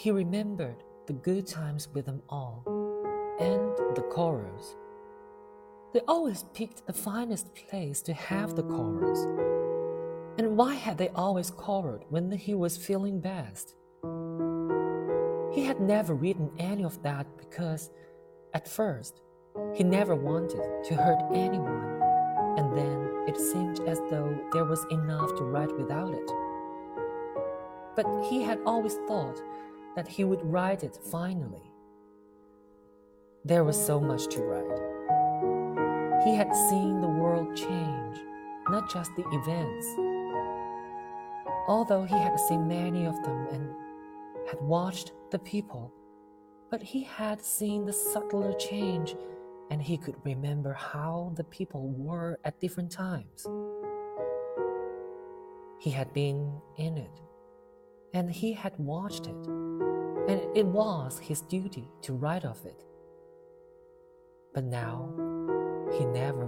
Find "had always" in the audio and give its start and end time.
28.42-28.94